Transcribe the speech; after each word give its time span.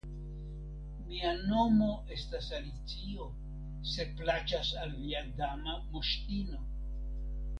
Mia 1.09 1.33
nomo 1.49 1.89
estas 2.15 2.47
Alicio, 2.61 3.27
se 3.91 4.07
plaĉas 4.21 4.71
al 4.85 4.97
via 5.05 5.21
Dama 5.43 5.77
Moŝtino. 5.93 6.65